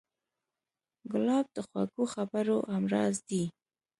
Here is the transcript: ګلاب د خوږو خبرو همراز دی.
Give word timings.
ګلاب 1.11 1.45
د 1.55 1.57
خوږو 1.67 2.03
خبرو 2.13 2.57
همراز 2.73 3.15
دی. 3.29 3.43